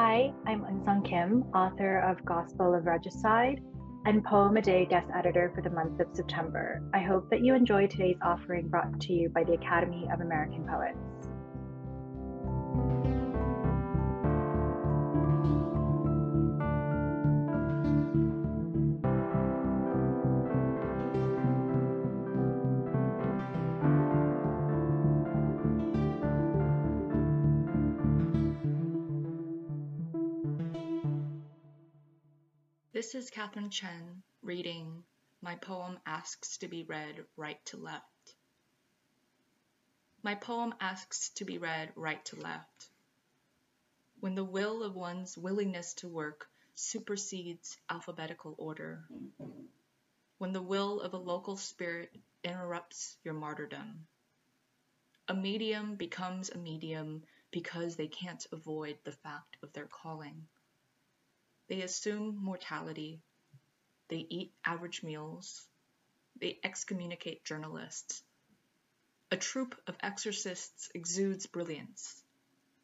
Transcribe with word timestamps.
Hi, 0.00 0.32
I'm 0.46 0.60
Eunsong 0.60 1.04
Kim, 1.04 1.42
author 1.52 1.98
of 1.98 2.24
Gospel 2.24 2.72
of 2.72 2.86
Regicide 2.86 3.60
and 4.06 4.22
Poem 4.22 4.56
a 4.56 4.62
Day 4.62 4.86
guest 4.86 5.08
editor 5.12 5.50
for 5.56 5.60
the 5.60 5.70
month 5.70 5.98
of 5.98 6.06
September. 6.14 6.88
I 6.94 7.00
hope 7.00 7.28
that 7.30 7.40
you 7.40 7.56
enjoy 7.56 7.88
today's 7.88 8.16
offering 8.22 8.68
brought 8.68 9.00
to 9.00 9.12
you 9.12 9.28
by 9.28 9.42
the 9.42 9.54
Academy 9.54 10.06
of 10.14 10.20
American 10.20 10.64
Poets. 10.64 11.27
This 32.98 33.14
is 33.14 33.30
Catherine 33.30 33.70
Chen 33.70 34.24
reading 34.42 35.04
My 35.40 35.54
Poem 35.54 36.00
Asks 36.04 36.56
to 36.56 36.66
be 36.66 36.82
Read 36.82 37.24
Right 37.36 37.64
to 37.66 37.76
Left. 37.76 38.34
My 40.24 40.34
poem 40.34 40.74
asks 40.80 41.28
to 41.36 41.44
be 41.44 41.58
read 41.58 41.92
right 41.94 42.24
to 42.24 42.40
left. 42.40 42.90
When 44.18 44.34
the 44.34 44.42
will 44.42 44.82
of 44.82 44.96
one's 44.96 45.38
willingness 45.38 45.94
to 45.94 46.08
work 46.08 46.50
supersedes 46.74 47.78
alphabetical 47.88 48.56
order. 48.58 49.04
When 50.38 50.52
the 50.52 50.60
will 50.60 51.00
of 51.00 51.14
a 51.14 51.18
local 51.18 51.56
spirit 51.56 52.10
interrupts 52.42 53.16
your 53.22 53.34
martyrdom. 53.34 54.08
A 55.28 55.34
medium 55.34 55.94
becomes 55.94 56.50
a 56.50 56.58
medium 56.58 57.22
because 57.52 57.94
they 57.94 58.08
can't 58.08 58.44
avoid 58.50 58.98
the 59.04 59.12
fact 59.12 59.56
of 59.62 59.72
their 59.72 59.86
calling 59.86 60.48
they 61.68 61.82
assume 61.82 62.42
mortality. 62.42 63.20
They 64.08 64.26
eat 64.30 64.54
average 64.64 65.02
meals. 65.02 65.66
They 66.40 66.58
excommunicate 66.64 67.44
journalists. 67.44 68.22
A 69.30 69.36
troop 69.36 69.78
of 69.86 69.96
exorcists 70.00 70.90
exudes 70.94 71.46
brilliance. 71.46 72.22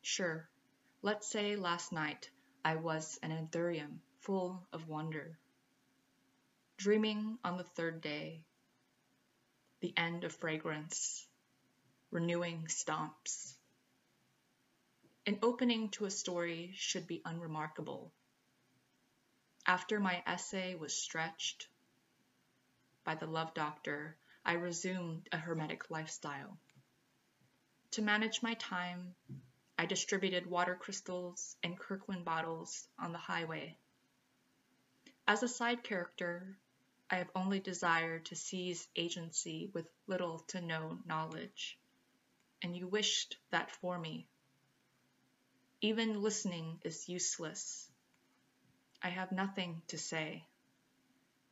Sure, 0.00 0.48
let's 1.02 1.26
say 1.26 1.56
last 1.56 1.92
night 1.92 2.30
I 2.64 2.76
was 2.76 3.18
an 3.22 3.32
anthurium 3.32 4.00
full 4.20 4.66
of 4.72 4.88
wonder. 4.88 5.38
Dreaming 6.78 7.38
on 7.44 7.58
the 7.58 7.64
third 7.64 8.00
day, 8.00 8.42
the 9.80 9.92
end 9.94 10.24
of 10.24 10.32
fragrance, 10.32 11.26
renewing 12.10 12.64
stomps. 12.68 13.54
An 15.26 15.38
opening 15.42 15.90
to 15.90 16.06
a 16.06 16.10
story 16.10 16.72
should 16.74 17.06
be 17.06 17.20
unremarkable 17.26 18.10
after 19.70 20.00
my 20.00 20.20
essay 20.26 20.74
was 20.74 20.92
stretched 20.92 21.68
by 23.04 23.14
the 23.14 23.26
love 23.28 23.54
doctor, 23.54 24.16
I 24.44 24.54
resumed 24.54 25.28
a 25.30 25.36
hermetic 25.36 25.88
lifestyle. 25.88 26.58
To 27.92 28.02
manage 28.02 28.42
my 28.42 28.54
time, 28.54 29.14
I 29.78 29.86
distributed 29.86 30.44
water 30.44 30.74
crystals 30.74 31.54
and 31.62 31.78
Kirkland 31.78 32.24
bottles 32.24 32.88
on 32.98 33.12
the 33.12 33.18
highway. 33.18 33.78
As 35.28 35.44
a 35.44 35.48
side 35.48 35.84
character, 35.84 36.58
I 37.08 37.18
have 37.18 37.30
only 37.36 37.60
desired 37.60 38.26
to 38.26 38.34
seize 38.34 38.88
agency 38.96 39.70
with 39.72 39.86
little 40.08 40.40
to 40.48 40.60
no 40.60 40.98
knowledge, 41.06 41.78
and 42.60 42.76
you 42.76 42.88
wished 42.88 43.36
that 43.50 43.70
for 43.70 43.96
me. 43.96 44.26
Even 45.80 46.20
listening 46.20 46.80
is 46.82 47.08
useless 47.08 47.89
I 49.02 49.08
have 49.08 49.32
nothing 49.32 49.82
to 49.88 49.98
say. 49.98 50.44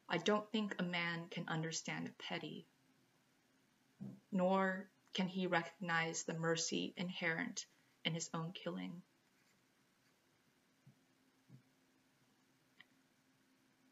I 0.08 0.18
don't 0.18 0.50
think 0.50 0.74
a 0.78 0.82
man 0.82 1.28
can 1.30 1.48
understand 1.48 2.10
petty, 2.18 2.66
nor 4.30 4.88
can 5.14 5.28
he 5.28 5.46
recognize 5.46 6.24
the 6.24 6.34
mercy 6.34 6.94
inherent 6.96 7.66
in 8.04 8.14
his 8.14 8.30
own 8.34 8.52
killing. 8.52 9.02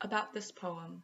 About 0.01 0.33
this 0.33 0.53
poem. 0.53 1.03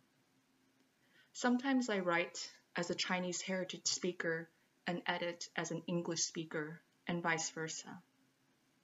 Sometimes 1.33 1.89
I 1.89 2.01
write 2.01 2.53
as 2.77 2.91
a 2.91 2.95
Chinese 2.95 3.41
heritage 3.41 3.87
speaker 3.87 4.49
and 4.87 5.03
edit 5.07 5.49
as 5.57 5.71
an 5.71 5.83
English 5.87 6.23
speaker, 6.23 6.81
and 7.07 7.23
vice 7.23 7.51
versa. 7.51 8.03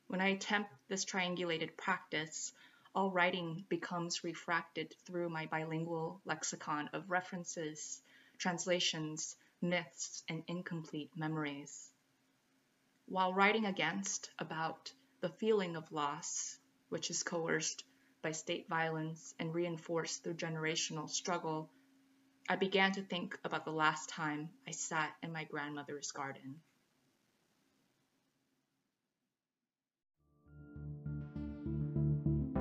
When 0.07 0.21
I 0.21 0.29
attempt 0.29 0.71
this 0.89 1.05
triangulated 1.05 1.77
practice, 1.77 2.53
all 2.95 3.11
writing 3.11 3.65
becomes 3.69 4.25
refracted 4.25 4.95
through 5.05 5.29
my 5.29 5.47
bilingual 5.47 6.21
lexicon 6.25 6.89
of 6.93 7.11
references, 7.11 8.03
translations, 8.39 9.37
myths, 9.61 10.23
and 10.29 10.43
incomplete 10.47 11.11
memories. 11.17 11.91
While 13.07 13.35
writing 13.35 13.67
against 13.67 14.31
about 14.39 14.93
the 15.21 15.31
feeling 15.31 15.77
of 15.77 15.91
loss, 15.93 16.59
which 16.89 17.11
is 17.11 17.23
coerced 17.23 17.85
by 18.23 18.33
state 18.33 18.69
violence 18.69 19.35
and 19.39 19.55
reinforced 19.55 20.23
through 20.23 20.35
generational 20.35 21.09
struggle, 21.09 21.71
I 22.49 22.57
began 22.57 22.93
to 22.93 23.03
think 23.03 23.39
about 23.45 23.65
the 23.65 23.73
last 23.73 24.09
time 24.09 24.51
I 24.67 24.71
sat 24.71 25.15
in 25.23 25.33
my 25.33 25.45
grandmother's 25.45 26.13
garden. 26.13 26.61